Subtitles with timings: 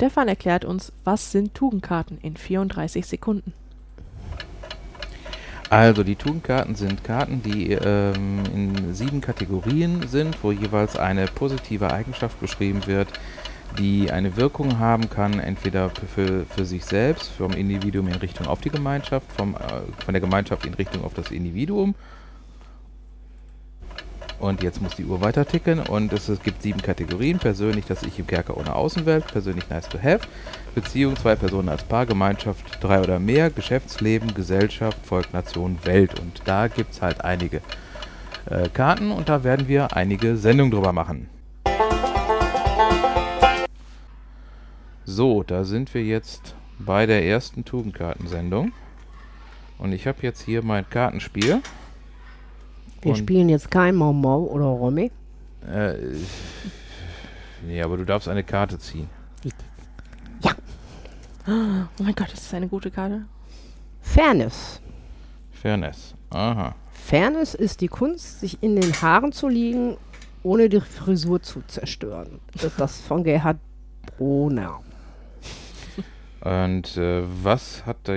[0.00, 3.52] Stefan erklärt uns, was sind Tugendkarten in 34 Sekunden.
[5.68, 11.92] Also die Tugendkarten sind Karten, die ähm, in sieben Kategorien sind, wo jeweils eine positive
[11.92, 13.08] Eigenschaft beschrieben wird,
[13.78, 18.62] die eine Wirkung haben kann, entweder für, für sich selbst, vom Individuum in Richtung auf
[18.62, 19.58] die Gemeinschaft, vom, äh,
[20.02, 21.94] von der Gemeinschaft in Richtung auf das Individuum
[24.40, 27.38] und jetzt muss die Uhr weiter ticken und es, gibt sieben Kategorien.
[27.38, 30.20] Persönlich das Ich im Kerker ohne Außenwelt, persönlich nice to have,
[30.74, 36.18] Beziehung, zwei Personen als Paar, Gemeinschaft, drei oder mehr, Geschäftsleben, Gesellschaft, Volk, Nation, Welt.
[36.18, 37.60] Und da gibt es halt einige
[38.46, 41.28] äh, Karten und da werden wir einige Sendungen drüber machen.
[45.04, 48.72] So, da sind wir jetzt bei der ersten Tugendkartensendung.
[49.78, 51.62] Und ich habe jetzt hier mein Kartenspiel.
[53.02, 55.10] Wir Und- spielen jetzt kein Mau Mau oder Romy.
[55.70, 55.94] Äh,
[57.66, 59.08] nee, aber du darfst eine Karte ziehen.
[61.46, 63.24] Oh mein Gott, das ist eine gute Karte.
[64.02, 64.80] Fairness.
[65.50, 66.14] Fairness.
[66.30, 66.74] Aha.
[66.92, 69.96] Fairness ist die Kunst, sich in den Haaren zu liegen,
[70.42, 72.40] ohne die Frisur zu zerstören.
[72.52, 73.58] Das ist das von Gerhard
[74.18, 74.80] Brunner.
[76.42, 78.16] Und äh, was hat da,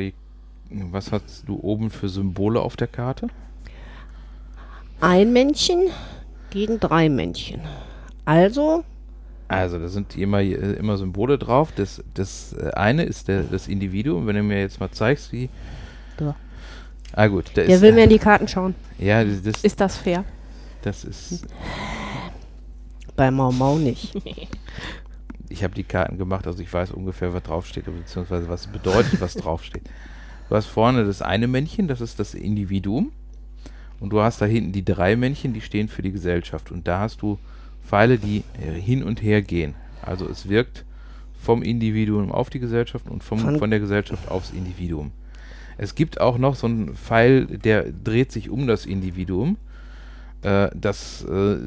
[0.70, 3.28] was hast du oben für Symbole auf der Karte?
[5.04, 5.90] Ein Männchen
[6.50, 7.60] gegen drei Männchen.
[8.24, 8.86] Also,
[9.50, 11.74] Also, da sind immer, immer Symbole drauf.
[11.76, 14.28] Das, das äh, eine ist der, das Individuum.
[14.28, 15.50] Wenn du mir jetzt mal zeigst, wie.
[16.16, 16.36] Da.
[17.12, 17.50] Ah, gut.
[17.54, 18.76] Da der ist, will mir in die Karten schauen.
[18.98, 20.24] ja, das, das, Ist das fair?
[20.84, 21.48] das ist.
[23.18, 24.14] Bei Mau Mau nicht.
[25.50, 29.36] Ich habe die Karten gemacht, also ich weiß ungefähr, was draufsteht, beziehungsweise was bedeutet, was
[29.36, 29.84] draufsteht.
[30.50, 33.12] Du hast vorne das eine Männchen, das ist das Individuum.
[34.00, 36.72] Und du hast da hinten die drei Männchen, die stehen für die Gesellschaft.
[36.72, 37.40] Und da hast du
[37.88, 39.76] Pfeile, die hin und her gehen.
[40.02, 40.84] Also es wirkt
[41.42, 45.12] vom Individuum auf die Gesellschaft und vom, Von- von der Gesellschaft aufs Individuum.
[45.78, 49.58] Es gibt auch noch so einen Pfeil, der dreht sich um das Individuum.
[50.42, 51.58] Äh, das äh,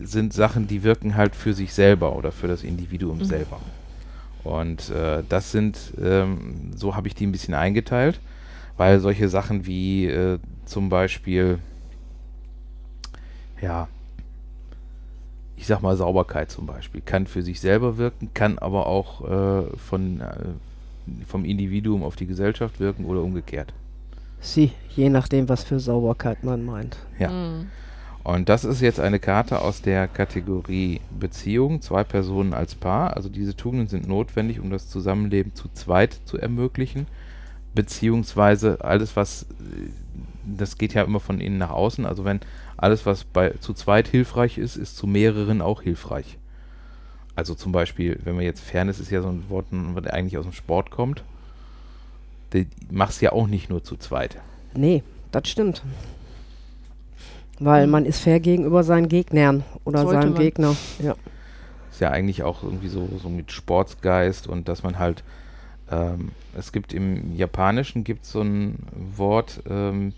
[0.00, 3.24] sind Sachen, die wirken halt für sich selber oder für das Individuum Mhm.
[3.24, 3.60] selber.
[4.44, 8.18] Und äh, das sind, ähm, so habe ich die ein bisschen eingeteilt,
[8.78, 11.58] weil solche Sachen wie äh, zum Beispiel,
[13.60, 13.88] ja,
[15.56, 19.76] ich sag mal Sauberkeit zum Beispiel, kann für sich selber wirken, kann aber auch äh,
[19.76, 23.74] von, äh, vom Individuum auf die Gesellschaft wirken oder umgekehrt.
[24.40, 26.96] Sie, je nachdem, was für Sauberkeit man meint.
[27.18, 27.30] Ja.
[27.30, 27.66] Mhm.
[28.22, 33.16] Und das ist jetzt eine Karte aus der Kategorie Beziehung, zwei Personen als Paar.
[33.16, 37.06] Also diese Tugenden sind notwendig, um das Zusammenleben zu zweit zu ermöglichen.
[37.74, 39.46] Beziehungsweise alles, was,
[40.44, 42.06] das geht ja immer von innen nach außen.
[42.06, 42.40] Also wenn
[42.76, 46.38] alles, was bei zu zweit hilfreich ist, ist zu mehreren auch hilfreich.
[47.36, 50.44] Also zum Beispiel, wenn man jetzt Fairness ist ja so ein Wort, was eigentlich aus
[50.44, 51.22] dem Sport kommt.
[52.50, 54.38] Du machst ja auch nicht nur zu zweit.
[54.74, 55.82] Nee, das stimmt.
[57.60, 60.42] Weil man ist fair gegenüber seinen Gegnern oder Sollte seinem man.
[60.42, 60.76] Gegner.
[61.02, 61.14] Ja.
[61.90, 65.24] ist ja eigentlich auch irgendwie so, so mit Sportsgeist und dass man halt,
[65.90, 68.78] ähm, es gibt im Japanischen gibt so ein
[69.16, 70.12] Wort, ähm,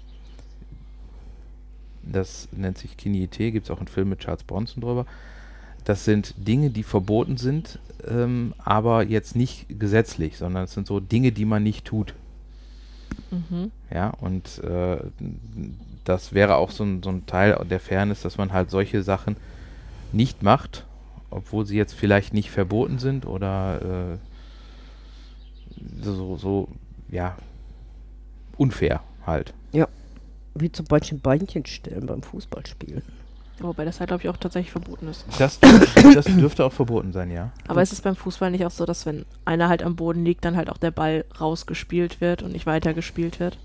[2.03, 5.07] das nennt sich Kinyete, gibt es auch einen Film mit Charles Bronson drüber.
[5.85, 7.79] Das sind Dinge, die verboten sind,
[8.09, 12.15] ähm, aber jetzt nicht gesetzlich, sondern es sind so Dinge, die man nicht tut.
[13.31, 13.71] Mhm.
[13.93, 14.99] Ja, und äh,
[16.05, 19.37] das wäre auch so ein, so ein Teil der Fairness, dass man halt solche Sachen
[20.13, 20.87] nicht macht,
[21.31, 23.81] obwohl sie jetzt vielleicht nicht verboten sind oder
[24.15, 24.30] äh,
[26.03, 26.69] so, so,
[27.11, 27.37] ja,
[28.57, 29.55] unfair halt.
[30.55, 33.03] Wie zum Beispiel Beinchen stellen beim Fußballspielen.
[33.61, 35.27] Wobei das halt, glaube ich, auch tatsächlich verboten ist.
[35.39, 35.61] Das,
[36.15, 37.51] das dürfte auch verboten sein, ja.
[37.69, 40.45] Aber ist es beim Fußball nicht auch so, dass wenn einer halt am Boden liegt,
[40.45, 43.59] dann halt auch der Ball rausgespielt wird und nicht weitergespielt wird?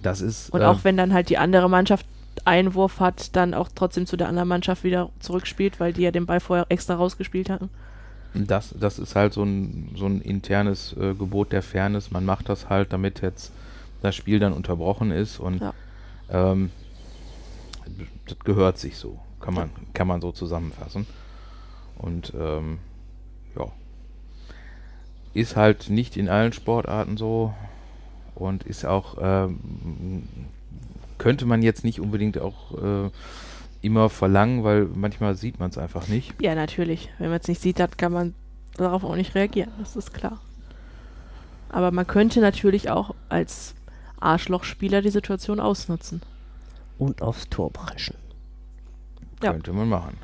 [0.00, 0.50] Das ist.
[0.50, 2.06] Und äh, auch wenn dann halt die andere Mannschaft
[2.44, 6.26] Einwurf hat, dann auch trotzdem zu der anderen Mannschaft wieder zurückspielt, weil die ja den
[6.26, 7.68] Ball vorher extra rausgespielt hatten.
[8.46, 12.10] Das, das ist halt so ein, so ein internes äh, Gebot der Fairness.
[12.10, 13.52] Man macht das halt, damit jetzt
[14.02, 15.72] das Spiel dann unterbrochen ist und Ja.
[16.30, 16.70] ähm,
[18.26, 19.18] das gehört sich so.
[19.40, 21.06] Kann man, kann man so zusammenfassen.
[21.96, 22.78] Und ähm,
[23.56, 23.66] ja.
[25.34, 27.54] Ist halt nicht in allen Sportarten so
[28.34, 30.24] und ist auch, ähm,
[31.18, 33.10] könnte man jetzt nicht unbedingt auch äh,
[33.86, 36.34] immer verlangen, weil manchmal sieht man es einfach nicht.
[36.42, 37.10] Ja, natürlich.
[37.18, 38.34] Wenn man es nicht sieht, dann kann man
[38.76, 40.40] darauf auch nicht reagieren, das ist klar.
[41.70, 43.74] Aber man könnte natürlich auch als
[44.20, 46.22] Arschlochspieler die Situation ausnutzen.
[46.98, 48.16] Und aufs Tor brechen.
[49.42, 49.52] Ja.
[49.52, 50.16] Könnte man machen.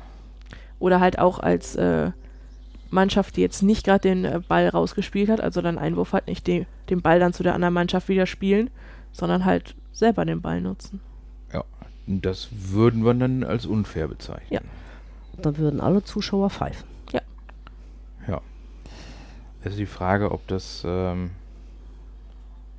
[0.79, 2.11] Oder halt auch als äh,
[2.89, 6.47] Mannschaft, die jetzt nicht gerade den äh, Ball rausgespielt hat, also dann Einwurf hat, nicht
[6.47, 8.69] de den Ball dann zu der anderen Mannschaft wieder spielen,
[9.11, 10.99] sondern halt selber den Ball nutzen.
[12.07, 14.47] Ja, das würden wir dann als unfair bezeichnen.
[14.49, 14.61] Ja.
[15.41, 16.87] Dann würden alle Zuschauer pfeifen.
[17.11, 17.21] Ja.
[19.63, 21.31] Also die Frage, ob das, ähm,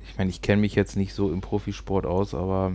[0.07, 2.73] ich meine, ich kenne mich jetzt nicht so im Profisport aus, aber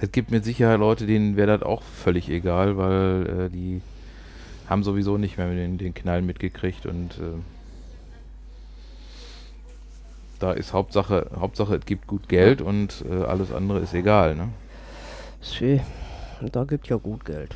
[0.00, 3.82] es gibt mit Sicherheit Leute, denen wäre das auch völlig egal, weil äh, die
[4.68, 7.38] haben sowieso nicht mehr den, den Knall mitgekriegt und äh,
[10.40, 14.48] da ist Hauptsache, Hauptsache es gibt gut Geld und äh, alles andere ist egal, ne?
[15.40, 15.80] Sie,
[16.40, 17.54] da gibt ja gut Geld.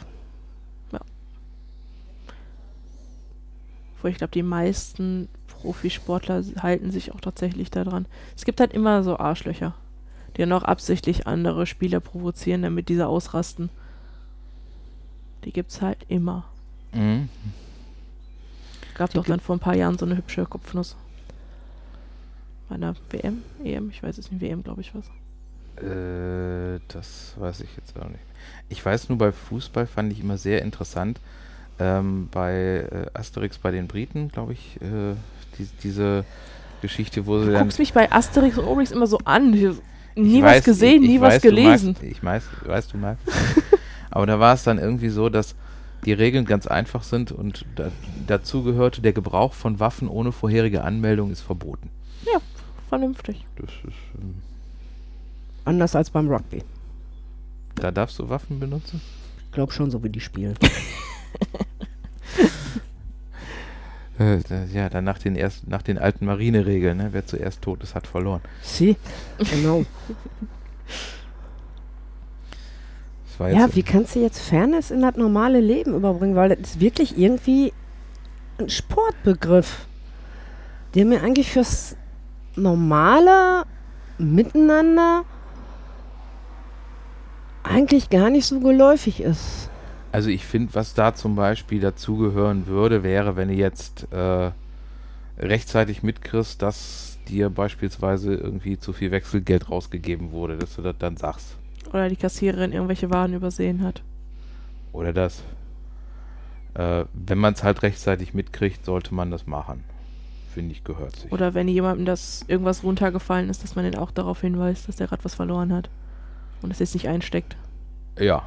[4.03, 8.07] Wo ich glaube, die meisten Profisportler halten sich auch tatsächlich daran.
[8.37, 9.75] Es gibt halt immer so Arschlöcher,
[10.37, 13.71] die dann auch absichtlich andere Spieler provozieren, damit diese ausrasten.
[15.45, 16.45] Die gibt's halt immer.
[16.93, 17.29] Mhm.
[18.95, 20.97] Gab Die doch dann vor ein paar Jahren so eine hübsche Kopfnuss.
[22.69, 25.05] Bei einer WM, EM, ich weiß es nicht, WM glaube ich was.
[25.79, 28.25] Äh, das weiß ich jetzt auch nicht.
[28.69, 31.21] Ich weiß nur, bei Fußball fand ich immer sehr interessant,
[31.79, 35.15] ähm, bei äh, Asterix bei den Briten, glaube ich, äh,
[35.59, 36.25] die, diese
[36.81, 37.63] Geschichte, wo sie Du dann...
[37.63, 39.55] guckst mich bei Asterix und Obelix immer so an.
[39.55, 39.63] Ich,
[40.15, 41.93] nie Ich was weiß, gesehen, ich, nie was weiß, gelesen.
[41.93, 43.27] Magst, ich weiß, weiß, du magst.
[44.11, 45.55] Aber da war es dann irgendwie so, dass
[46.05, 47.91] die Regeln ganz einfach sind und da,
[48.27, 51.91] dazu gehörte, der Gebrauch von Waffen ohne vorherige Anmeldung ist verboten.
[52.93, 53.47] Vernünftig.
[53.57, 54.43] Das ist, ähm,
[55.65, 56.63] Anders als beim Rugby.
[57.77, 59.01] da darfst du Waffen benutzen?
[59.47, 60.57] Ich glaube schon, so wie die spielen.
[64.19, 64.41] Äh,
[64.73, 67.09] ja, dann nach den, erst, nach den alten Marineregeln, ne?
[67.13, 68.41] wer zuerst tot ist, hat verloren.
[68.63, 68.97] Sie,
[69.39, 69.85] genau.
[73.39, 76.37] Ja, wie kannst du jetzt Fairness in das normale Leben überbringen?
[76.37, 77.73] Weil das ist wirklich irgendwie
[78.59, 79.87] ein Sportbegriff,
[80.95, 81.97] der mir eigentlich fürs
[82.55, 83.65] normale
[84.19, 85.25] Miteinander
[87.63, 89.71] eigentlich gar nicht so geläufig ist.
[90.13, 94.51] Also ich finde, was da zum Beispiel dazugehören würde, wäre, wenn du jetzt äh,
[95.39, 101.17] rechtzeitig mitkriegst, dass dir beispielsweise irgendwie zu viel Wechselgeld rausgegeben wurde, dass du das dann
[101.17, 101.57] sagst.
[101.89, 104.03] Oder die Kassiererin irgendwelche Waren übersehen hat.
[104.93, 105.43] Oder das.
[106.75, 109.85] Äh, wenn man es halt rechtzeitig mitkriegt, sollte man das machen.
[110.53, 111.33] Finde ich, gehört sich.
[111.33, 115.07] Oder wenn jemandem das irgendwas runtergefallen ist, dass man den auch darauf hinweist, dass der
[115.07, 115.89] gerade was verloren hat.
[116.63, 117.57] Und es jetzt nicht einsteckt.
[118.19, 118.47] Ja.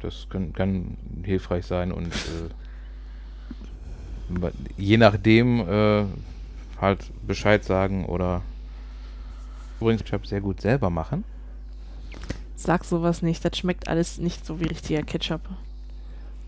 [0.00, 2.50] Das kann, kann hilfreich sein und äh,
[4.76, 6.04] je nachdem äh,
[6.80, 8.42] halt Bescheid sagen oder
[9.80, 11.24] übrigens Ketchup sehr gut selber machen.
[12.54, 13.44] Sag sowas nicht.
[13.44, 15.40] Das schmeckt alles nicht so wie richtiger Ketchup.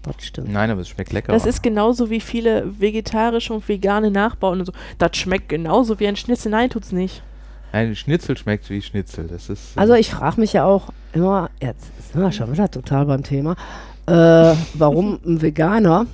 [0.03, 0.51] Das stimmt.
[0.51, 1.33] Nein, aber es schmeckt lecker.
[1.33, 4.73] Das ist genauso wie viele vegetarische und vegane nachbauen und so.
[4.99, 6.51] Das schmeckt genauso wie ein Schnitzel.
[6.51, 7.23] Nein, tut's nicht.
[7.73, 9.29] Ein Schnitzel schmeckt wie Schnitzel.
[9.29, 9.77] Das ist.
[9.77, 13.23] äh, Also ich frage mich ja auch immer, jetzt sind wir schon wieder total beim
[13.23, 13.53] Thema,
[14.07, 16.07] äh, warum ein Veganer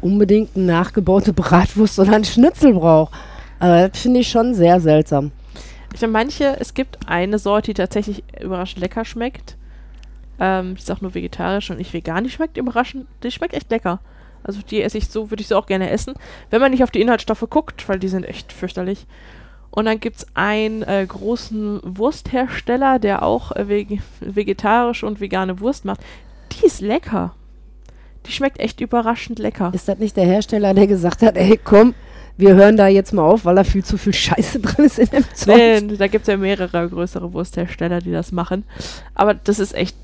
[0.00, 3.14] unbedingt eine nachgebaute Bratwurst oder einen Schnitzel braucht.
[3.58, 5.32] Also das finde ich schon sehr seltsam.
[5.94, 9.56] Ich meine, manche, es gibt eine Sorte, die tatsächlich überraschend lecker schmeckt.
[10.40, 12.24] Ähm, die ist auch nur vegetarisch und nicht vegan.
[12.24, 14.00] Die schmeckt überraschend, die schmeckt echt lecker.
[14.42, 16.14] Also die esse ich so, würde ich so auch gerne essen.
[16.50, 19.06] Wenn man nicht auf die Inhaltsstoffe guckt, weil die sind echt fürchterlich.
[19.74, 25.58] Und dann gibt es einen äh, großen Wursthersteller, der auch äh, veg vegetarische und vegane
[25.58, 26.00] Wurst macht.
[26.52, 27.34] Die ist lecker.
[28.26, 29.72] Die schmeckt echt überraschend lecker.
[29.74, 31.94] Ist das nicht der Hersteller, der gesagt hat, ey komm,
[32.36, 35.08] wir hören da jetzt mal auf, weil da viel zu viel Scheiße drin ist in
[35.08, 35.56] dem Zeug?
[35.56, 38.62] Nee, da gibt es ja mehrere größere Wursthersteller, die das machen.
[39.16, 39.96] Aber das ist echt.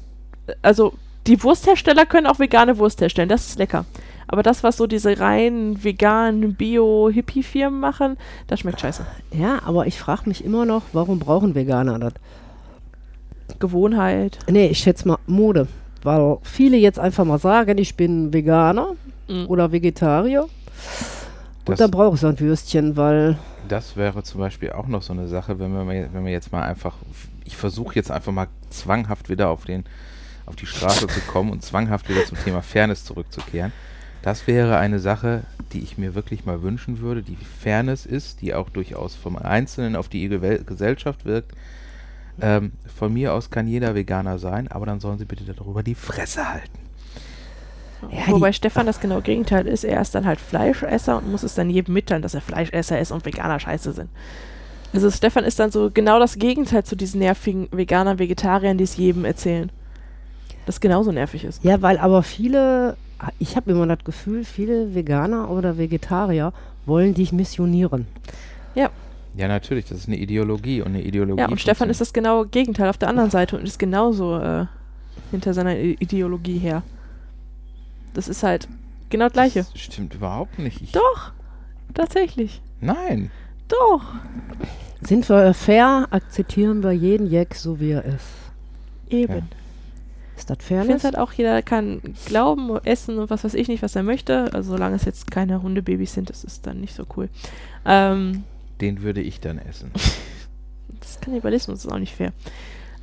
[0.62, 0.94] Also,
[1.28, 3.84] die Wursthersteller können auch vegane Wurst herstellen, das ist lecker.
[4.32, 9.04] Aber das, was so diese rein veganen Bio-Hippie-Firmen machen, das schmeckt scheiße.
[9.32, 12.12] Ja, aber ich frage mich immer noch, warum brauchen Veganer das?
[13.58, 14.38] Gewohnheit.
[14.48, 15.66] Nee, ich schätze mal Mode.
[16.02, 18.92] Weil viele jetzt einfach mal sagen, ich bin Veganer
[19.28, 19.46] Mhm.
[19.48, 20.46] oder Vegetarier.
[21.64, 23.36] Das- Und dann brauche ich so ein Würstchen, weil
[23.68, 26.62] Das wäre zum Beispiel auch noch so eine Sache, wenn wir, wenn wir jetzt mal
[26.62, 26.94] einfach,
[27.44, 29.84] ich versuche jetzt einfach mal zwanghaft wieder auf, den,
[30.46, 33.72] auf die Straße zu kommen und zwanghaft wieder zum Thema Fairness zurückzukehren.
[34.22, 38.54] Das wäre eine Sache, die ich mir wirklich mal wünschen würde, die Fairness ist, die
[38.54, 41.52] auch durchaus vom Einzelnen auf die Gesellschaft wirkt.
[42.42, 45.94] Ähm, von mir aus kann jeder Veganer sein, aber dann sollen sie bitte darüber die
[45.94, 46.78] Fresse halten.
[48.10, 49.84] Ja, Wobei die- Stefan das genau Gegenteil ist.
[49.84, 53.10] Er ist dann halt Fleischesser und muss es dann jedem mitteilen, dass er Fleischesser ist
[53.12, 54.08] und Veganer scheiße sind.
[54.92, 58.96] Also Stefan ist dann so genau das Gegenteil zu diesen nervigen Veganern, Vegetariern, die es
[58.96, 59.70] jedem erzählen.
[60.66, 61.62] Das genauso nervig ist.
[61.62, 62.96] Ja, weil aber viele
[63.38, 66.52] ich habe immer das Gefühl, viele Veganer oder Vegetarier
[66.86, 68.06] wollen dich missionieren.
[69.36, 71.40] Ja, natürlich, das ist eine Ideologie und eine Ideologie.
[71.40, 74.66] Ja, und Stefan ist das genau Gegenteil auf der anderen Seite und ist genauso äh,
[75.30, 76.82] hinter seiner Ideologie her.
[78.14, 78.68] Das ist halt
[79.08, 79.66] genau das Gleiche.
[79.72, 80.82] Das stimmt überhaupt nicht.
[80.82, 81.32] Ich, Doch,
[81.94, 82.60] tatsächlich.
[82.80, 83.30] Nein.
[83.68, 84.02] Doch.
[85.02, 88.26] Sind wir fair, akzeptieren wir jeden Jack so wie er ist.
[89.08, 89.48] Eben.
[90.40, 91.04] Ist das Ich finde Fairness?
[91.04, 94.52] halt auch, jeder kann glauben, essen und was weiß ich nicht, was er möchte.
[94.54, 97.28] Also solange es jetzt keine Hundebabys sind, das ist dann nicht so cool.
[97.84, 98.44] Ähm,
[98.80, 99.90] Den würde ich dann essen.
[101.00, 102.32] das ist Kannibalismus, das ist auch nicht fair.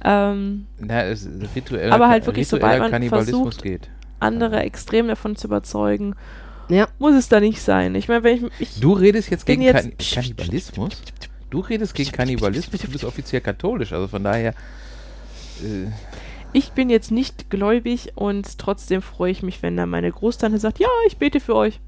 [0.04, 3.90] Ähm, Na, es, ritueller, Aber halt wirklich, sobald man Kannibalismus versucht- geht.
[4.20, 6.16] andere extrem davon zu überzeugen,
[6.70, 6.88] Ja.
[7.00, 7.94] muss es da nicht sein.
[7.96, 11.02] Ich meine, wenn ich, ich Du redest jetzt gegen jetzt- Kann Kannibalismus?
[11.50, 14.54] Du redest gegen Kannibalismus, du bist offiziell katholisch, also von daher.
[15.64, 15.88] Äh,
[16.54, 20.80] Ich bin jetzt nicht gläubig und trotzdem freue ich mich, wenn dann meine Großtante sagt,
[20.80, 21.80] ja, ich bete für euch.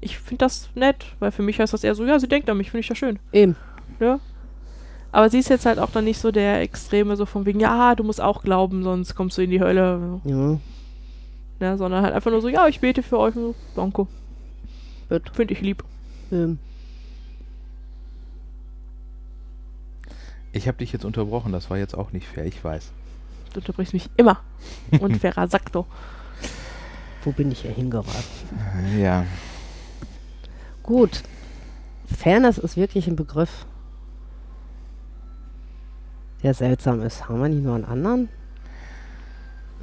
[0.00, 2.56] Ich finde das nett, weil für mich heißt das eher so, ja, sie denkt an
[2.56, 3.18] mich, finde ich das schön.
[3.32, 3.56] Eben.
[4.00, 4.20] Ja.
[5.12, 7.94] Aber sie ist jetzt halt auch dann nicht so der Extreme, so von wegen, ja,
[7.94, 10.20] du musst auch glauben, sonst kommst du in die Hölle.
[10.24, 10.58] Ja.
[11.60, 13.34] Ne, sondern halt einfach nur so, ja, ich bete für euch.
[13.34, 14.06] So, Danke.
[15.32, 15.84] Finde ich lieb.
[16.32, 16.58] Ähm,
[20.52, 22.90] ich habe dich jetzt unterbrochen, das war jetzt auch nicht fair, ich weiß.
[23.54, 24.40] Du unterbrichst mich immer.
[25.00, 25.86] Und Ferrasacto.
[27.24, 28.12] wo bin ich hier hingeraten?
[28.98, 29.24] Ja.
[30.82, 31.22] Gut.
[32.14, 33.64] Fairness ist wirklich ein Begriff,
[36.42, 37.28] der seltsam ist.
[37.28, 38.28] Haben wir nicht nur einen anderen?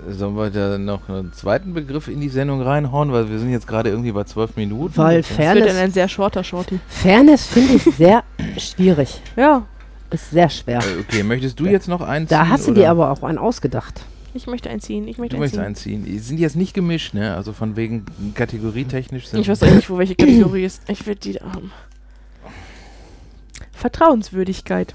[0.08, 3.68] Sollen wir da noch einen zweiten Begriff in die Sendung reinhauen, weil wir sind jetzt
[3.68, 4.96] gerade irgendwie bei zwölf Minuten.
[4.98, 6.80] Weil Das wird dann Fairness, ein sehr shorter Shorty.
[6.88, 8.24] Fairness finde ich sehr
[8.58, 9.22] schwierig.
[9.36, 9.66] Ja,
[10.12, 10.80] Ist sehr schwer.
[10.80, 12.82] Äh, Okay, möchtest du jetzt noch einen Da ziehen, hast du oder?
[12.82, 14.04] dir aber auch einen ausgedacht.
[14.34, 15.08] ich möchte einziehen.
[15.08, 16.02] Ich möchte Du möchtest einziehen.
[16.02, 16.14] einziehen.
[16.14, 17.36] Die sind jetzt nicht gemischt, ne?
[17.36, 19.40] Also von wegen kategorietechnisch sind.
[19.42, 20.82] Ich weiß eigentlich nicht, wo welche Kategorie ist.
[20.90, 21.72] Ich will die da haben.
[23.74, 24.94] Vertrauenswürdigkeit.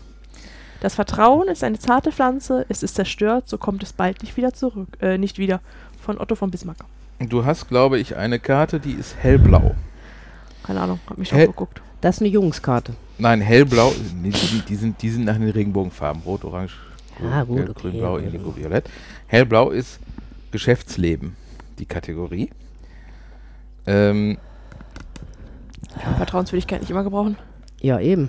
[0.80, 4.52] Das Vertrauen ist eine zarte Pflanze, es ist zerstört, so kommt es bald nicht wieder
[4.52, 4.88] zurück.
[5.00, 5.60] Äh, nicht wieder.
[6.00, 6.78] Von Otto von Bismarck.
[7.18, 9.74] Du hast, glaube ich, eine Karte, die ist hellblau.
[10.62, 11.46] Keine Ahnung, hab mich schon Hä?
[11.46, 11.80] geguckt.
[12.00, 12.94] Das ist eine Jungskarte.
[13.18, 13.92] Nein, hellblau.
[14.22, 16.22] Nee, die, die, sind, die sind nach den Regenbogenfarben.
[16.22, 16.74] Rot, Orange,
[17.18, 18.88] grün, Ah, gut, gelb, okay, grün, blau, indigo, violett.
[19.26, 19.98] Hellblau ist
[20.50, 21.34] Geschäftsleben,
[21.78, 22.50] die Kategorie.
[23.86, 24.36] Ähm,
[26.02, 27.36] Kann Vertrauenswürdigkeit nicht immer gebrauchen.
[27.80, 28.28] Ja, eben.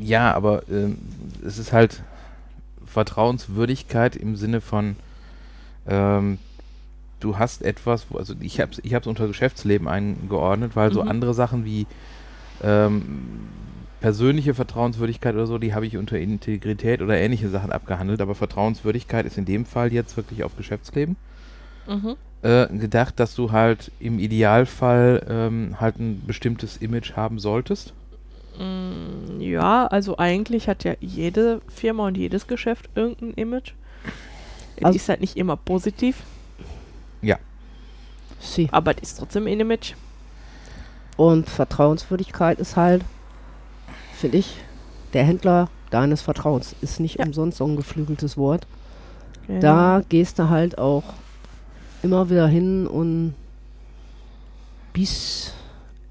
[0.00, 0.98] ja, aber ähm,
[1.44, 2.02] es ist halt
[2.86, 4.96] Vertrauenswürdigkeit im Sinne von,
[5.86, 6.38] ähm,
[7.20, 11.08] du hast etwas, also ich habe es ich hab's unter Geschäftsleben eingeordnet, weil so Mhm.
[11.08, 11.86] andere Sachen wie
[12.62, 13.02] ähm,
[14.00, 19.26] persönliche Vertrauenswürdigkeit oder so, die habe ich unter Integrität oder ähnliche Sachen abgehandelt, aber Vertrauenswürdigkeit
[19.26, 21.16] ist in dem Fall jetzt wirklich auf Geschäftsleben
[21.86, 22.14] Mhm.
[22.42, 27.92] äh, gedacht, dass du halt im Idealfall ähm, halt ein bestimmtes Image haben solltest.
[28.58, 33.72] Mm, ja, also eigentlich hat ja jede Firma und jedes Geschäft irgendein Image.
[34.78, 36.22] Die Also- ist halt nicht immer positiv,
[38.40, 38.68] Sie.
[38.72, 39.94] aber die ist trotzdem ein Image.
[41.16, 43.04] Und Vertrauenswürdigkeit ist halt,
[44.14, 44.56] finde ich,
[45.12, 46.74] der Händler deines Vertrauens.
[46.80, 47.26] Ist nicht Ja.
[47.26, 48.66] umsonst so ein geflügeltes Wort.
[49.46, 49.60] Genau.
[49.60, 51.02] Da gehst du halt auch
[52.02, 53.34] immer wieder hin und
[54.92, 55.52] bis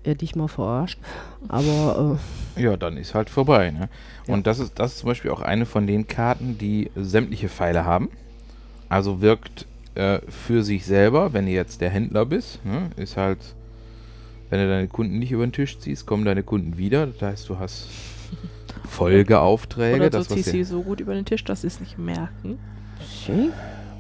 [0.03, 0.99] er dich mal verarscht.
[1.47, 2.19] Aber
[2.55, 3.71] Ja, dann ist halt vorbei.
[3.71, 3.89] Ne?
[4.27, 4.33] Ja.
[4.33, 7.85] Und das ist, das ist zum Beispiel auch eine von den Karten, die sämtliche Pfeile
[7.85, 8.09] haben.
[8.89, 9.65] Also wirkt
[9.95, 12.89] äh, für sich selber, wenn du jetzt der Händler bist, ne?
[12.97, 13.39] ist halt,
[14.51, 17.07] wenn du deine Kunden nicht über den Tisch ziehst, kommen deine Kunden wieder.
[17.07, 17.87] Das heißt, du hast
[18.87, 19.95] Folgeaufträge.
[19.95, 21.97] Oder das, du was ziehst sie so gut über den Tisch, dass sie es nicht
[21.97, 22.59] merken.
[23.29, 23.49] äh,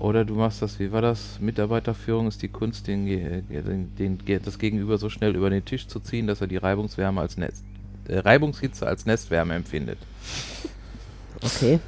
[0.01, 1.39] Oder du machst das, wie war das?
[1.39, 3.05] Mitarbeiterführung ist die Kunst, den,
[3.47, 7.21] den, den, das Gegenüber so schnell über den Tisch zu ziehen, dass er die Reibungswärme
[7.21, 7.63] als Nest,
[8.09, 9.99] äh, Reibungshitze als Nestwärme empfindet.
[11.41, 11.79] okay.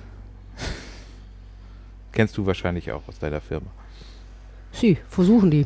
[2.13, 3.67] Kennst du wahrscheinlich auch aus deiner Firma.
[4.71, 5.65] Sie, versuchen die.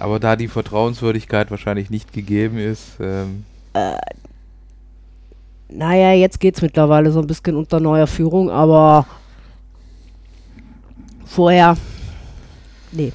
[0.00, 3.44] Aber da die Vertrauenswürdigkeit wahrscheinlich nicht gegeben ist, ähm,
[5.68, 9.06] Naja, jetzt geht's mittlerweile so ein bisschen unter neuer Führung, aber
[11.26, 11.76] vorher.
[12.92, 13.12] Nee.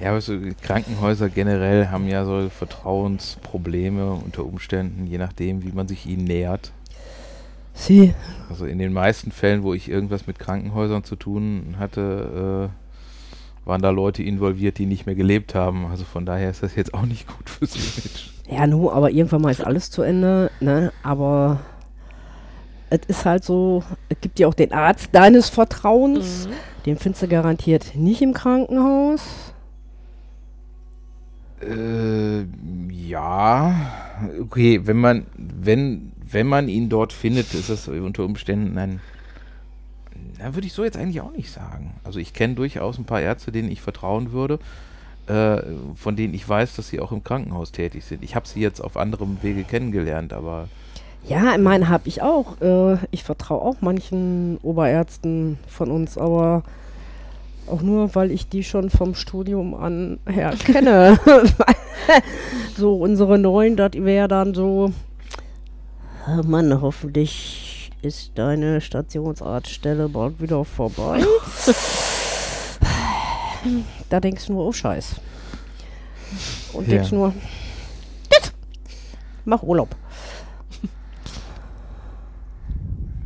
[0.00, 5.88] ja, aber so Krankenhäuser generell haben ja so Vertrauensprobleme unter Umständen, je nachdem, wie man
[5.88, 6.72] sich ihnen nähert.
[7.74, 8.14] Sie.
[8.48, 12.81] Also in den meisten Fällen, wo ich irgendwas mit Krankenhäusern zu tun hatte, äh,
[13.64, 15.86] waren da Leute involviert, die nicht mehr gelebt haben.
[15.86, 18.30] Also von daher ist das jetzt auch nicht gut fürs Image.
[18.50, 20.92] Ja, nu, aber irgendwann mal ist alles zu Ende, ne?
[21.02, 21.60] Aber
[22.90, 26.52] es ist halt so, es gibt ja auch den Arzt deines Vertrauens, Mhm.
[26.86, 29.22] den findest du garantiert nicht im Krankenhaus.
[31.62, 32.44] Äh,
[32.90, 33.74] ja,
[34.40, 39.00] okay, wenn man, wenn, wenn man ihn dort findet, ist das unter Umständen ein,
[40.42, 41.94] na, würde ich so jetzt eigentlich auch nicht sagen.
[42.04, 44.58] Also ich kenne durchaus ein paar Ärzte, denen ich vertrauen würde,
[45.26, 45.58] äh,
[45.94, 48.22] von denen ich weiß, dass sie auch im Krankenhaus tätig sind.
[48.24, 50.68] Ich habe sie jetzt auf anderem Wege kennengelernt, aber
[51.28, 52.60] Ja, ich meine, habe ich auch.
[52.60, 56.64] Äh, ich vertraue auch manchen Oberärzten von uns, aber
[57.68, 61.18] auch nur, weil ich die schon vom Studium an her kenne.
[62.76, 64.92] so unsere neuen, das wäre dann so,
[66.26, 67.71] "Ah, Mann, hoffentlich
[68.02, 71.22] ist deine Stationsarztstelle bald wieder vorbei.
[74.08, 75.16] da denkst du nur, oh Scheiß.
[76.72, 76.94] Und Ja.
[76.96, 77.32] denkst nur,
[78.30, 78.52] "Jetzt,
[79.44, 79.94] mach Urlaub.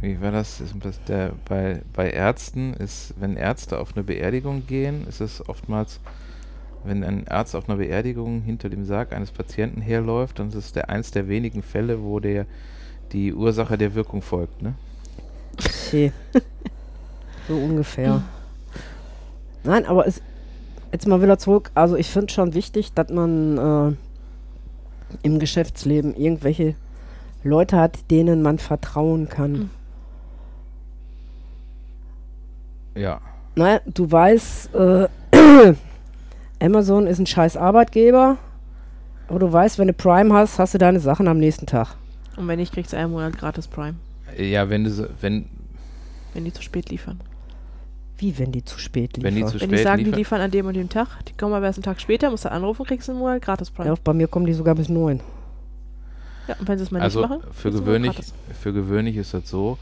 [0.02, 0.62] Wie war das?
[0.82, 6.00] Das der, bei, bei Ärzten ist, wenn Ärzte auf eine Beerdigung gehen, ist es oftmals,
[6.84, 10.72] wenn ein Arzt auf einer Beerdigung hinter dem Sarg eines Patienten herläuft, dann ist es
[10.72, 12.46] der eins der wenigen Fälle, wo der
[13.12, 14.74] die Ursache der Wirkung folgt, ne?
[15.58, 16.12] Okay.
[17.48, 18.22] so ungefähr.
[19.64, 20.20] Nein, aber es,
[20.92, 21.70] jetzt mal wieder zurück.
[21.74, 23.92] Also ich finde schon wichtig, dass man äh,
[25.22, 26.74] im Geschäftsleben irgendwelche
[27.42, 29.52] Leute hat, denen man vertrauen kann.
[29.52, 29.70] Mhm.
[32.96, 33.20] Ja.
[33.54, 35.08] Nein, du weißt, äh,
[36.60, 38.38] Amazon ist ein scheiß Arbeitgeber.
[39.28, 41.96] Aber du weißt, wenn du Prime hast, hast du deine Sachen am nächsten Tag.
[42.36, 43.94] Und wenn nicht, kriegst du einen Monat gratis Prime,
[44.38, 45.46] Ja, wenn du wenn,
[46.34, 47.20] wenn die zu spät liefern.
[48.18, 49.24] Wie, wenn die zu spät liefern?
[49.24, 50.18] wenn die zu Wenn die spät sagen, die liefern.
[50.18, 52.50] liefern an dem und dem Tag, die kommen aber erst einen Tag später, musst du
[52.50, 53.88] anrufen, kriegst einen Monat gratis Prime.
[53.88, 55.20] ja, Ja, bei mir kommen die sogar bis neun.
[56.58, 58.18] und wenn sie es mal Also nicht machen, für du gewöhnlich,
[58.60, 59.78] für gewöhnlich ist das so,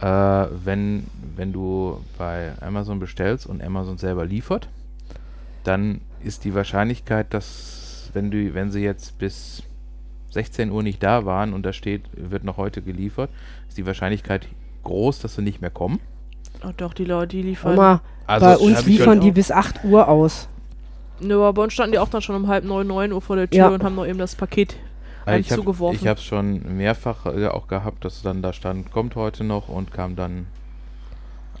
[0.00, 1.06] äh, wenn,
[1.36, 4.68] wenn du bei Amazon bestellst und Amazon selber liefert,
[5.64, 9.62] dann ist die Wahrscheinlichkeit, dass wenn du, wenn sie jetzt bis
[10.30, 13.30] 16 Uhr nicht da waren und da steht, wird noch heute geliefert,
[13.68, 14.48] ist die Wahrscheinlichkeit
[14.84, 16.00] groß, dass sie nicht mehr kommen.
[16.64, 17.74] Oh, doch, die Leute, die liefern.
[17.74, 20.48] Oma, Also bei uns liefern die bis 8 Uhr aus.
[21.20, 23.36] Nö, aber bei uns standen die auch dann schon um halb neun, neun Uhr vor
[23.36, 23.68] der Tür Ja.
[23.68, 24.76] und haben noch eben das Paket
[25.26, 25.98] einem ich habe zugeworfen.
[26.00, 29.68] ich habe es schon mehrfach äh, auch gehabt, dass dann da stand, kommt heute noch
[29.68, 30.46] und kam dann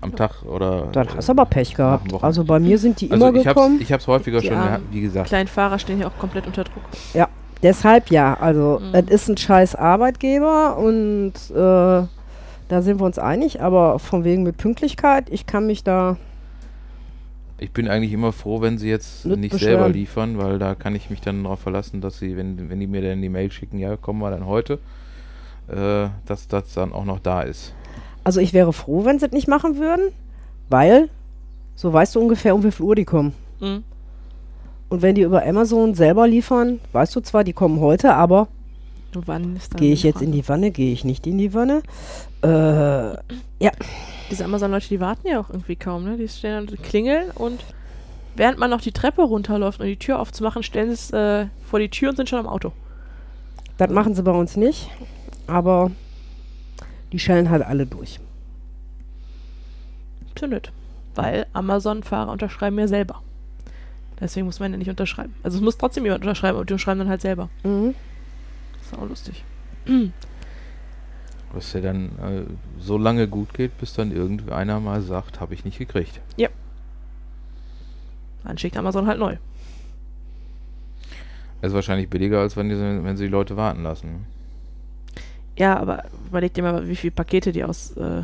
[0.00, 2.12] am Tag oder Dann äh, hast du aber Pech gehabt.
[2.22, 3.80] Also bei mir sind die also immer ich hab's, gekommen.
[3.80, 5.28] ich habe es häufiger Die schon gehabt, wie gesagt.
[5.28, 6.82] kleinen Fahrer stehen hier auch komplett unter Druck.
[7.62, 8.34] Deshalb ja.
[8.34, 8.94] Also Mhm.
[8.94, 11.54] es ist ein scheiß Arbeitgeber und äh,
[12.68, 13.60] da sind wir uns einig.
[13.62, 16.16] Aber von wegen mit Pünktlichkeit, ich kann mich da.
[17.58, 19.60] Ich bin eigentlich immer froh, wenn sie jetzt Nicht beschweren.
[19.78, 22.86] selber liefern, weil da kann ich mich dann darauf verlassen, dass sie, wenn, wenn die
[22.86, 24.78] mir dann die Mail schicken, ja, kommen wir dann heute,
[25.68, 27.72] äh, dass das dann auch noch da ist.
[28.24, 30.12] Also ich wäre froh, wenn sie es nicht machen würden,
[30.68, 31.08] weil
[31.76, 33.32] so weißt du ungefähr, um wie viel Uhr die kommen.
[33.60, 33.84] Mhm.
[34.88, 38.48] Und wenn die über Amazon selber liefern, weißt du zwar, die kommen heute, aber
[39.14, 41.54] Und wann ist dann gehe ich jetzt in die Wanne, gehe ich nicht in die
[41.54, 41.82] Wanne?
[42.42, 43.16] Äh,
[44.30, 46.16] Diese Amazon-Leute, die warten ja auch irgendwie kaum, ne?
[46.16, 47.64] Die stehen dann klingeln und
[48.36, 51.78] während man noch die Treppe runterläuft, um die Tür aufzumachen, stellen sie es äh, vor
[51.80, 52.72] die Tür und sind schon am Auto.
[53.78, 54.88] das machen sie bei uns nicht,
[55.46, 55.90] aber
[57.12, 58.20] die schellen halt alle durch.
[60.34, 60.70] Zündet.
[61.14, 63.22] Weil Amazon-Fahrer unterschreiben ja selber.
[64.20, 65.34] Deswegen muss man ja nicht unterschreiben.
[65.42, 67.48] Also es muss trotzdem jemand unterschreiben, aber die unterschreiben dann halt selber.
[67.64, 67.94] Mhm.
[68.78, 69.44] Das ist auch lustig.
[71.52, 72.42] Was ja dann äh,
[72.80, 76.20] so lange gut geht, bis dann irgendeiner mal sagt, habe ich nicht gekriegt.
[78.46, 79.36] Dann schickt Amazon halt neu.
[81.60, 84.26] Das ist wahrscheinlich billiger, als wenn, die, wenn sie die Leute warten lassen.
[85.58, 87.96] Ja, aber überleg dir mal, wie viele Pakete die aus.
[87.96, 88.22] Äh,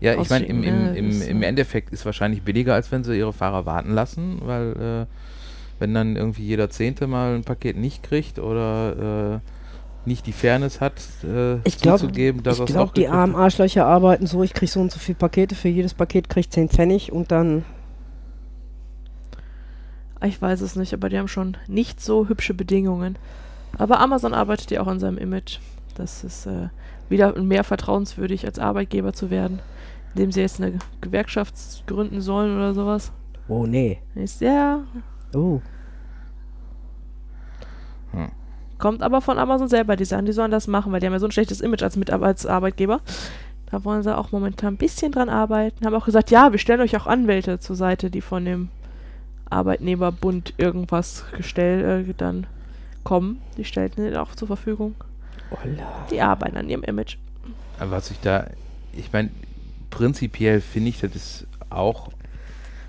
[0.00, 3.16] Ja, ich meine, im, im, im, ist, im Endeffekt ist wahrscheinlich billiger, als wenn sie
[3.16, 5.06] ihre Fahrer warten lassen, weil äh,
[5.80, 10.80] wenn dann irgendwie jeder Zehnte mal ein Paket nicht kriegt oder äh, nicht die Fairness
[10.80, 13.34] hat, äh, Ich glaub- zuzugeben, dass Ich glaube, auch die armen.
[13.34, 16.50] Arschlöcher arbeiten so, ich kriege so und so viele Pakete, für jedes Paket kriege ich
[16.50, 17.64] 10 Pfennig und dann,
[20.24, 23.16] ich weiß es nicht, aber die haben schon nicht so hübsche Bedingungen.
[23.76, 25.58] Aber Amazon arbeitet ja auch an seinem Image.
[25.94, 26.68] Das ist äh,
[27.08, 29.60] wieder mehr vertrauenswürdig als Arbeitgeber zu werden,
[30.14, 31.54] indem sie jetzt eine Gewerkschaft
[31.86, 33.12] gründen sollen oder sowas.
[33.48, 34.80] oh nee, Ist ja,
[35.34, 35.60] oh,
[38.78, 39.96] kommt aber von Amazon selber.
[39.96, 41.96] Die sagen, die sollen das machen, weil die haben ja so ein schlechtes Image als,
[41.96, 43.00] Mit als Arbeitgeber.
[43.70, 45.84] Da wollen sie auch momentan ein bisschen dran arbeiten.
[45.84, 48.68] Haben auch gesagt, ja, wir stellen euch auch Anwälte zur Seite, die von dem
[49.50, 52.46] Arbeitnehmerbund irgendwas gestellt äh, dann
[53.04, 53.42] kommen.
[53.58, 54.94] Die stellten den auch zur Verfügung.
[55.50, 56.06] Olla.
[56.10, 57.16] Die arbeiten an ihrem Image.
[57.78, 58.46] was ich da,
[58.92, 59.30] ich meine,
[59.90, 62.10] prinzipiell finde ich, das ist auch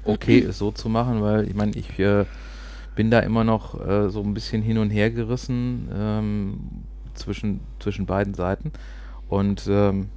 [0.03, 2.25] okay, es so zu machen, weil ich meine, ich äh,
[2.95, 6.59] bin da immer noch äh, so ein bisschen hin und her gerissen ähm,
[7.13, 8.71] zwischen, zwischen beiden Seiten.
[9.27, 10.09] Und ähm,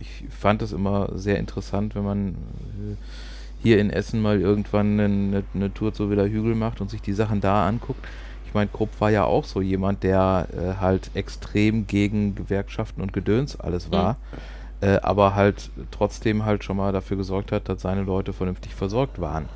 [0.00, 2.96] ich fand es immer sehr interessant, wenn man äh,
[3.60, 7.12] hier in Essen mal irgendwann eine, eine Tour zu Villa Hügel macht und sich die
[7.12, 8.04] Sachen da anguckt.
[8.48, 13.12] Ich meine, Krupp war ja auch so jemand, der äh, halt extrem gegen Gewerkschaften und
[13.12, 14.16] Gedöns alles war,
[14.80, 14.88] mhm.
[14.88, 19.20] äh, aber halt trotzdem halt schon mal dafür gesorgt hat, dass seine Leute vernünftig versorgt
[19.20, 19.50] waren.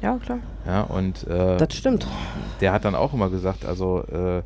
[0.00, 0.40] Ja, klar.
[0.66, 2.08] Ja, und äh, das stimmt.
[2.60, 4.42] Der hat dann auch immer gesagt, also äh,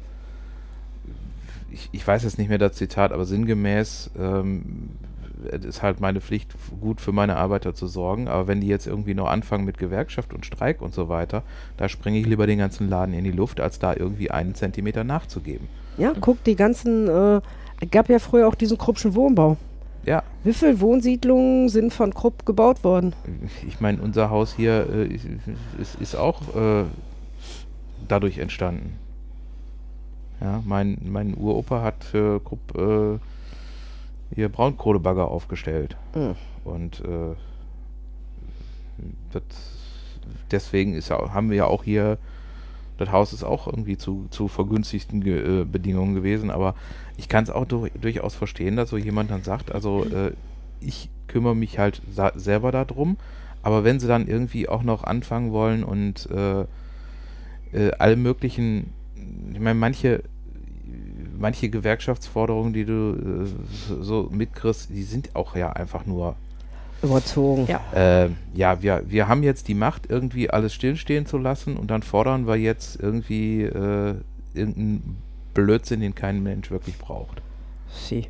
[1.71, 4.91] ich, ich, weiß jetzt nicht mehr das Zitat, aber sinngemäß ähm,
[5.65, 8.29] ist halt meine Pflicht, gut für meine Arbeiter zu sorgen.
[8.29, 11.43] Aber wenn die jetzt irgendwie noch anfangen mit Gewerkschaft und Streik und so weiter,
[11.77, 15.05] da springe ich lieber den ganzen Laden in die Luft, als da irgendwie einen Zentimeter
[15.05, 15.69] nachzugeben.
[15.99, 17.41] Ja, guck, die ganzen, äh,
[17.91, 19.57] gab ja früher auch diesen Kruppschen Wohnbau.
[20.05, 20.23] Ja.
[20.45, 23.13] Wie viele Wohnsiedlungen sind von Krupp gebaut worden?
[23.67, 25.07] Ich meine, unser Haus hier äh,
[25.79, 26.85] ist, ist, auch äh,
[28.07, 28.99] dadurch entstanden.
[30.41, 33.21] Ja, mein, mein Uropa hat für Krupp
[34.35, 35.97] hier Braunkohlebagger aufgestellt.
[36.15, 36.35] Mhm.
[36.65, 37.35] Und äh,
[39.33, 39.43] das,
[40.51, 42.19] deswegen ist ja, haben wir ja auch hier,
[42.99, 46.75] das Haus ist auch irgendwie zu, zu vergünstigten Ge äh, Bedingungen gewesen, aber
[47.17, 50.33] ich kann es auch durch, durchaus verstehen, dass so jemand dann sagt, also äh,
[50.81, 52.01] ich kümmere mich halt
[52.35, 53.17] selber darum,
[53.63, 56.63] aber wenn sie dann irgendwie auch noch anfangen wollen und äh,
[57.73, 58.93] äh, alle möglichen,
[59.53, 60.23] ich meine, manche
[61.39, 66.37] manche Gewerkschaftsforderungen, die du äh, so mitkriegst, die sind auch ja einfach nur
[67.03, 67.67] überzogen.
[67.67, 71.91] Ja, äh, ja wir, wir haben jetzt die Macht, irgendwie alles stillstehen zu lassen und
[71.91, 74.15] dann fordern wir jetzt irgendwie äh,
[74.55, 75.19] irgendeinen
[75.55, 77.43] Blödsinn, den kein Mensch wirklich braucht.
[77.91, 78.29] Sie.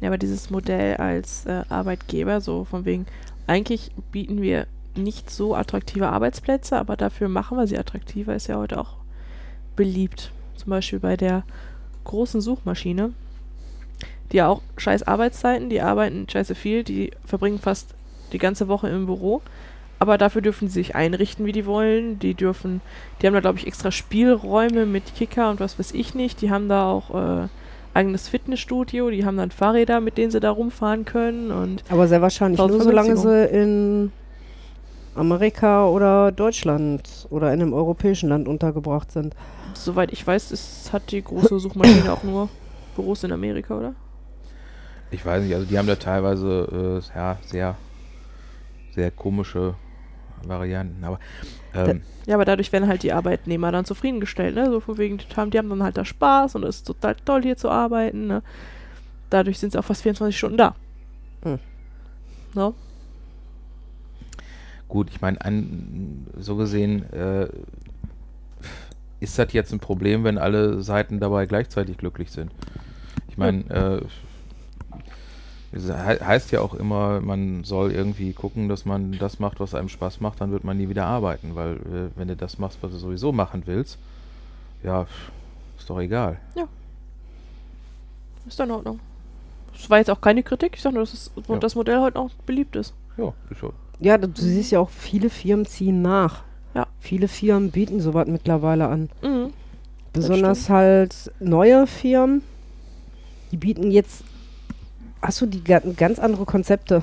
[0.00, 3.06] Ja, aber dieses Modell als äh, Arbeitgeber, so von wegen,
[3.46, 4.66] eigentlich bieten wir
[4.96, 8.96] nicht so attraktive Arbeitsplätze, aber dafür machen wir sie attraktiver, ist ja heute auch
[9.76, 10.32] beliebt.
[10.56, 11.44] Zum Beispiel bei der
[12.08, 13.12] großen Suchmaschine,
[14.32, 17.94] die ja auch scheiß Arbeitszeiten, die arbeiten scheiße viel, die verbringen fast
[18.32, 19.40] die ganze Woche im Büro.
[20.00, 22.18] Aber dafür dürfen sie sich einrichten, wie die wollen.
[22.20, 22.80] Die dürfen,
[23.20, 26.40] die haben da, glaube ich, extra Spielräume mit Kicker und was weiß ich nicht.
[26.40, 27.48] Die haben da auch äh,
[27.94, 31.50] eigenes Fitnessstudio, die haben dann Fahrräder, mit denen sie da rumfahren können.
[31.50, 34.12] Und Aber sehr wahrscheinlich nur, solange sie in
[35.18, 39.34] Amerika oder Deutschland oder in einem europäischen Land untergebracht sind
[39.78, 42.48] soweit ich weiß, ist, hat die große Suchmaschine auch nur
[42.94, 43.94] Büros in Amerika, oder?
[45.10, 47.76] Ich weiß nicht, also die haben da teilweise äh, ja, sehr,
[48.94, 49.74] sehr komische
[50.44, 51.18] Varianten, aber
[51.74, 54.70] ähm, ja, aber dadurch werden halt die Arbeitnehmer dann zufriedengestellt, ne?
[54.70, 57.16] So von wegen, die haben, die haben dann halt da Spaß und es ist total
[57.24, 58.42] toll hier zu arbeiten, ne?
[59.30, 60.74] Dadurch sind sie auch fast 24 Stunden da.
[61.42, 61.58] Hm.
[62.54, 62.74] No?
[64.88, 65.38] Gut, ich meine,
[66.38, 67.48] so gesehen äh,
[69.20, 72.50] ist das jetzt ein Problem, wenn alle Seiten dabei gleichzeitig glücklich sind?
[73.28, 74.00] Ich meine, äh,
[75.74, 80.20] heißt ja auch immer, man soll irgendwie gucken, dass man das macht, was einem Spaß
[80.20, 82.98] macht, dann wird man nie wieder arbeiten, weil äh, wenn du das machst, was du
[82.98, 83.98] sowieso machen willst,
[84.82, 85.06] ja,
[85.78, 86.38] ist doch egal.
[86.54, 86.66] Ja.
[88.46, 89.00] Ist in Ordnung.
[89.72, 91.56] Das war jetzt auch keine Kritik, ich sag nur, dass das, ja.
[91.58, 92.94] das Modell heute auch beliebt ist.
[93.18, 93.72] Ja, ist schon.
[94.00, 96.42] Ja, du siehst ja auch, viele Firmen ziehen nach.
[96.74, 96.86] Ja.
[97.00, 99.10] Viele Firmen bieten sowas mittlerweile an.
[99.22, 99.52] Mhm.
[100.12, 102.42] Besonders halt neue Firmen,
[103.52, 104.24] die bieten jetzt,
[105.20, 107.02] hast du die ganz andere Konzepte.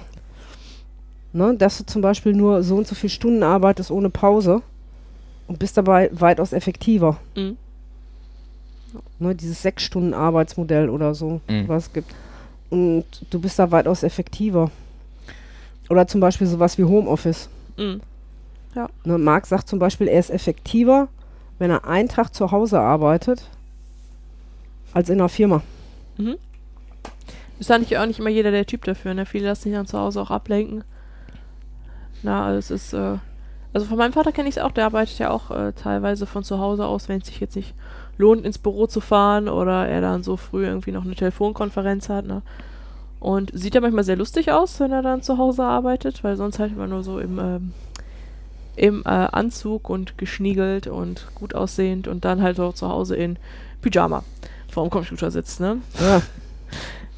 [1.34, 1.56] Ne?
[1.58, 4.62] Dass du zum Beispiel nur so und so viele Stunden arbeitest ohne Pause
[5.48, 7.18] und bist dabei weitaus effektiver.
[7.36, 7.58] Mhm.
[9.20, 11.68] Ne, dieses sechs Stunden Arbeitsmodell oder so, mhm.
[11.68, 12.16] was es gibt.
[12.70, 14.72] Und du bist da weitaus effektiver.
[15.90, 17.50] Oder zum Beispiel sowas wie Homeoffice.
[17.78, 18.02] Mhm.
[18.76, 18.90] Ja.
[19.04, 21.08] Ne, Marc sagt zum Beispiel, er ist effektiver,
[21.60, 23.50] wenn er einen Tag zu Hause arbeitet,
[24.94, 25.62] als in einer Firma.
[26.18, 26.38] Mhm.
[27.60, 29.14] Ist eigentlich auch nicht immer jeder der Typ dafür.
[29.14, 29.26] Ne?
[29.26, 30.84] Viele lassen sich dann zu Hause auch ablenken.
[32.22, 33.18] Na, also es ist, äh,
[33.72, 36.44] also von meinem Vater kenne ich es auch, der arbeitet ja auch äh, teilweise von
[36.44, 37.74] zu Hause aus, wenn es sich jetzt nicht
[38.18, 42.26] lohnt, ins Büro zu fahren oder er dann so früh irgendwie noch eine Telefonkonferenz hat.
[42.26, 42.42] Ne?
[43.26, 46.60] Und sieht ja manchmal sehr lustig aus, wenn er dann zu Hause arbeitet, weil sonst
[46.60, 47.74] halt immer nur so im ähm,
[48.76, 53.40] im äh, Anzug und geschniegelt und gut aussehend und dann halt auch zu Hause in
[53.82, 54.24] Pyjama
[54.72, 55.78] vor dem Computer sitzt, ne?
[56.00, 56.22] Ja.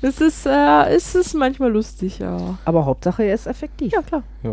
[0.02, 2.58] Es ist, äh, es ist manchmal lustig, ja.
[2.64, 3.92] Aber Hauptsache er ist effektiv.
[3.92, 4.24] Ja, klar.
[4.44, 4.52] Ja.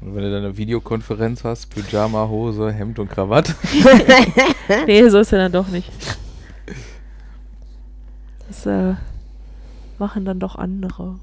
[0.00, 3.54] Und wenn du dann eine Videokonferenz hast, Pyjama, Hose, Hemd und Krawatte.
[4.86, 5.90] nee, so ist er dann doch nicht.
[8.48, 8.94] Das, äh
[9.98, 11.16] machen dann doch andere.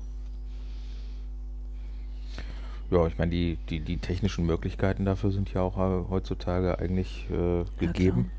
[2.89, 7.25] Ja, ich meine, die, die, die technischen Möglichkeiten dafür sind ja auch äh, heutzutage eigentlich
[7.31, 8.31] äh, gegeben.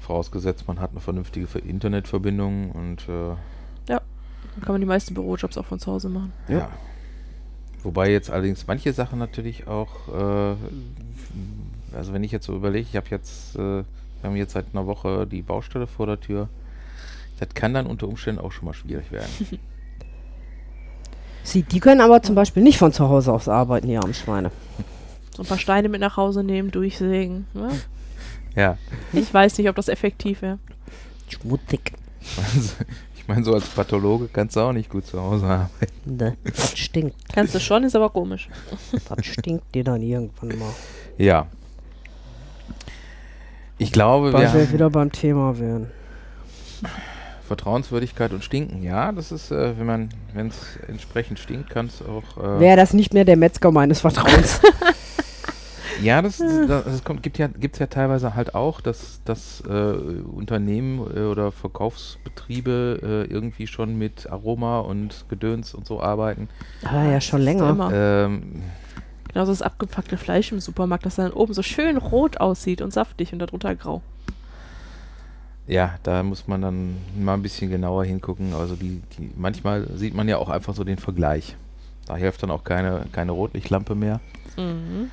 [0.00, 3.34] Vorausgesetzt, man hat eine vernünftige Ver- Internetverbindung und äh,
[3.86, 4.00] Dann
[4.64, 6.32] kann man die meisten Bürojobs auch von zu Hause machen.
[6.48, 6.58] ja.
[6.58, 6.70] Ja.
[7.84, 10.54] Wobei jetzt allerdings manche Sachen natürlich auch, äh,
[11.96, 13.84] also wenn ich jetzt so überlege, ich habe jetzt, äh, wir
[14.22, 16.48] haben jetzt seit einer Woche die Baustelle vor der Tür.
[17.42, 19.28] Das kann dann unter Umständen auch schon mal schwierig werden.
[21.42, 24.52] Sie, die können aber zum Beispiel nicht von zu Hause aus arbeiten, die armen Schweine.
[25.36, 27.46] So ein paar Steine mit nach Hause nehmen, durchsägen.
[27.52, 27.70] Ne?
[28.54, 28.78] ja.
[29.12, 30.60] Ich weiß nicht, ob das effektiv wäre.
[31.28, 31.94] Schmutzig.
[32.36, 32.74] Also,
[33.16, 36.16] ich meine, so als Pathologe kannst du auch nicht gut zu Hause arbeiten.
[36.16, 37.16] Ne, das stinkt.
[37.34, 38.48] Kannst du schon, ist aber komisch.
[39.08, 40.72] Das stinkt dir dann irgendwann mal.
[41.18, 41.48] Ja.
[43.78, 45.90] Ich glaube, Weil wir wir wieder beim Thema wären.
[47.52, 48.82] Vertrauenswürdigkeit und Stinken.
[48.82, 52.42] Ja, das ist, äh, wenn man, wenn es entsprechend stinkt, kann es auch.
[52.42, 54.60] Äh, Wäre das nicht mehr der Metzger meines Vertrauens?
[56.00, 59.70] Ja, das, das, das kommt, gibt ja, gibt's ja teilweise halt auch, dass, dass äh,
[59.70, 66.48] Unternehmen äh, oder Verkaufsbetriebe äh, irgendwie schon mit Aroma und Gedöns und so arbeiten.
[66.84, 67.70] ah, ja, schon länger.
[67.70, 67.90] Immer.
[67.92, 68.62] Ähm,
[69.28, 73.32] Genauso das abgepackte Fleisch im Supermarkt, das dann oben so schön rot aussieht und saftig
[73.32, 74.02] und darunter grau.
[75.66, 78.54] Ja, da muss man dann mal ein bisschen genauer hingucken.
[78.54, 81.56] Also die, die, manchmal sieht man ja auch einfach so den Vergleich.
[82.06, 84.20] Da hilft dann auch keine, keine Rotlichtlampe mehr.
[84.56, 85.10] Mhm.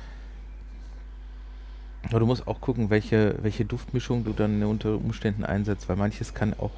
[2.08, 6.34] Aber du musst auch gucken, welche, welche Duftmischung du dann unter Umständen einsetzt, weil manches
[6.34, 6.72] kann auch,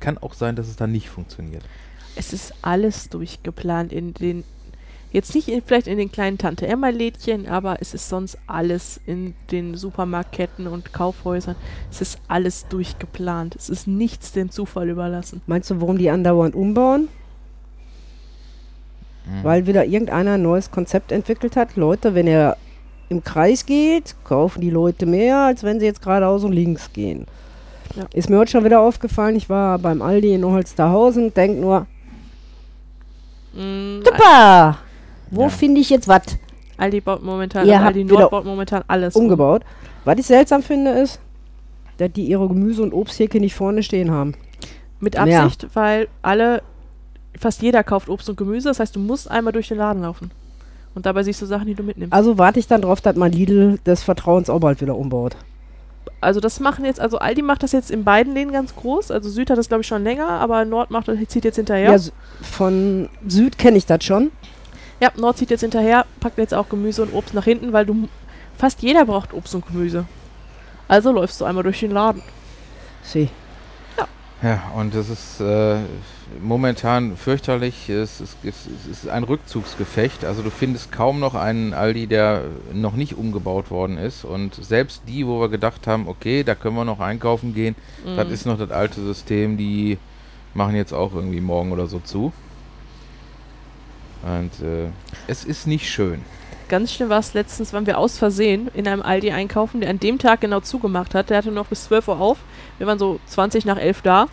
[0.00, 1.64] kann auch sein, dass es dann nicht funktioniert.
[2.16, 4.44] Es ist alles durchgeplant in den,
[5.14, 9.76] jetzt nicht in, vielleicht in den kleinen Tante-Emma-Lädchen, aber es ist sonst alles in den
[9.76, 11.54] Supermarktketten und Kaufhäusern.
[11.90, 13.54] Es ist alles durchgeplant.
[13.54, 15.40] Es ist nichts dem Zufall überlassen.
[15.46, 17.08] Meinst du, warum die andauernd umbauen?
[19.24, 19.44] Mhm.
[19.44, 21.76] Weil wieder irgendeiner ein neues Konzept entwickelt hat.
[21.76, 22.56] Leute, wenn er
[23.08, 27.26] im Kreis geht, kaufen die Leute mehr, als wenn sie jetzt geradeaus und links gehen.
[27.94, 28.04] Ja.
[28.12, 31.86] Ist mir heute schon wieder aufgefallen, ich war beim Aldi in Holsterhausen, denk nur,
[33.54, 34.78] Mm, super,
[35.36, 35.48] wo Ja.
[35.48, 36.22] finde ich jetzt was
[36.76, 39.22] Aldi baut momentan, Ihr habt Aldi Nord baut momentan alles um.
[39.22, 39.62] umgebaut?
[40.04, 41.20] Was ich seltsam finde ist,
[41.98, 44.34] dass die ihre Gemüse- und Obsttheke nicht vorne stehen haben.
[44.98, 45.44] Mit Ja.
[45.44, 46.62] Absicht, weil alle,
[47.38, 48.68] fast jeder kauft Obst und Gemüse.
[48.68, 50.30] Das heißt, du musst einmal durch den Laden laufen.
[50.96, 52.12] Und dabei siehst du Sachen, die du mitnimmst.
[52.12, 55.36] Also warte ich dann drauf, dass mein Lidl des Vertrauens auch bald wieder umbaut.
[56.20, 59.10] Also das machen jetzt, also Aldi macht das jetzt in beiden Läden ganz groß.
[59.10, 61.90] Also Süd hat das glaube ich schon länger, aber Nord macht das, zieht jetzt hinterher.
[61.90, 62.02] Ja, Ja,
[62.42, 64.30] von Süd kenne ich das schon.
[65.16, 68.08] Nord zieht jetzt hinterher, packt jetzt auch Gemüse und Obst nach hinten, weil du
[68.56, 70.06] fast jeder braucht Obst und Gemüse.
[70.88, 72.22] Also läufst du einmal durch den Laden.
[73.02, 73.28] Sie.
[74.42, 75.76] Ja, und das ist äh,
[76.42, 77.88] momentan fürchterlich.
[77.88, 80.24] Es ist, es, es ist ein Rückzugsgefecht.
[80.26, 84.22] Also du findest kaum noch einen Aldi, der noch nicht umgebaut worden ist.
[84.24, 87.74] Und selbst die, wo wir gedacht haben, okay, da können wir noch einkaufen gehen,
[88.16, 88.34] das Mhm.
[88.34, 89.96] ist noch das alte System, die
[90.52, 92.32] machen jetzt auch irgendwie morgen oder so zu.
[94.24, 94.88] Und äh,
[95.26, 96.20] es ist nicht schön.
[96.68, 100.00] Ganz schlimm war es letztens, waren wir aus Versehen in einem Aldi einkaufen, der an
[100.00, 101.28] dem Tag genau zugemacht hat.
[101.30, 102.38] Der hatte noch bis 12 Uhr auf.
[102.78, 104.26] Wir waren so 20 nach 11 da.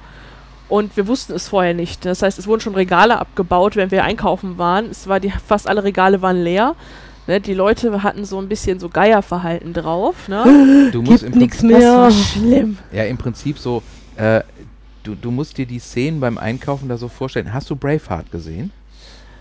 [0.69, 2.05] Und wir wussten es vorher nicht.
[2.05, 4.85] Das heißt, es wurden schon Regale abgebaut, wenn wir einkaufen waren.
[4.89, 6.75] Es war die, fast alle Regale waren leer.
[7.27, 10.29] Ne, die Leute hatten so ein bisschen so Geierverhalten drauf.
[10.29, 10.89] Ne?
[10.93, 11.97] Du musst Gibt im nichts Prinzip, Das mehr.
[11.97, 12.77] war schlimm.
[12.93, 13.83] ja, im Prinzip so,
[14.15, 14.41] äh,
[15.03, 17.53] du, du musst dir die Szenen beim Einkaufen da so vorstellen.
[17.53, 18.71] Hast du Braveheart gesehen?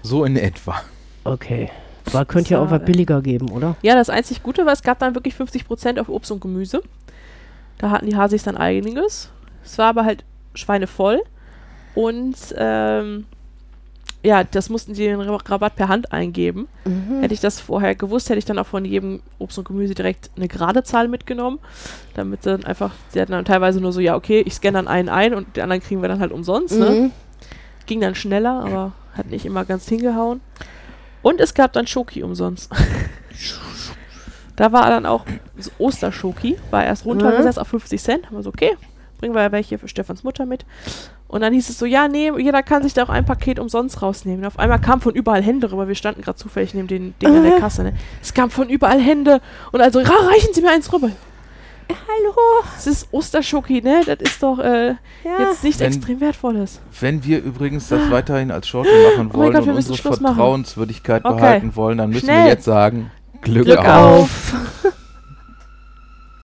[0.03, 0.81] So in etwa.
[1.25, 1.71] Okay.
[2.07, 3.77] Aber könnte ja auch was billiger geben, oder?
[3.83, 6.83] Ja, das einzig Gute war, es gab dann wirklich 50% auf Obst und Gemüse.
[7.79, 9.31] Da hatten die Hasis dann einiges.
[9.65, 11.21] Es war aber halt schweinevoll.
[11.95, 13.27] Und ähm,
[14.23, 16.69] ja, das mussten sie den Ra- Rabatt per Hand eingeben.
[16.85, 17.21] Mhm.
[17.21, 20.31] Hätte ich das vorher gewusst, hätte ich dann auch von jedem Obst und Gemüse direkt
[20.37, 21.59] eine gerade Zahl mitgenommen.
[22.15, 25.09] Damit dann einfach, sie hatten dann teilweise nur so, ja, okay, ich scanne dann einen
[25.09, 26.79] ein und die anderen kriegen wir dann halt umsonst.
[26.79, 27.11] Ne?
[27.91, 28.01] Mhm.
[28.01, 30.41] Ging dann schneller, aber hat nicht immer ganz hingehauen.
[31.23, 32.71] Und es gab dann Schoki umsonst.
[34.57, 35.25] da war dann auch
[35.59, 38.27] so Osterschoki, war erst runtergesetzt auf 50 Cent.
[38.27, 38.77] Haben wir so, okay,
[39.19, 40.65] bringen wir ja welche für Stefans Mutter mit.
[41.29, 44.03] Und dann hieß es so, ja, nee, jeder kann sich da auch ein Paket umsonst
[44.03, 44.41] rausnehmen.
[44.41, 45.87] Und auf einmal kamen von überall Hände rüber.
[45.89, 47.61] Wir standen gerade zufällig neben den Ding an der Äh.
[47.61, 47.83] Kasse.
[47.85, 47.95] Ne?
[48.23, 49.41] Es kam von überall Hände.
[49.73, 51.11] Und also, "Ra, reichen Sie mir eins rüber.
[51.91, 52.35] Hallo.
[52.75, 54.03] Das ist Osterschoki, ne?
[54.07, 54.97] Das ist doch äh, Ja.
[55.41, 56.81] jetzt nichts Wenn- extrem Wertvolles.
[57.01, 60.37] Wenn wir übrigens das weiterhin als Shorty machen Oh wollen Gott, und unsere Schluss machen.
[60.37, 61.35] Vertrauenswürdigkeit Okay.
[61.37, 62.45] behalten wollen, dann müssen Schnell.
[62.45, 63.11] wir jetzt sagen,
[63.43, 64.55] Glück, Glück auf.
[64.55, 64.55] auf.